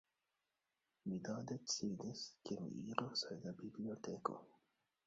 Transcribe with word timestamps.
Mi 1.11 1.19
do 1.27 1.35
decidis, 1.51 2.25
ke 2.49 2.59
mi 2.65 2.83
iros 2.95 3.25
al 3.31 3.47
la 3.47 3.57
biblioteko. 3.63 4.43